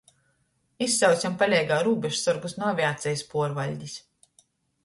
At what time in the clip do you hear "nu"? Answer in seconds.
2.63-2.67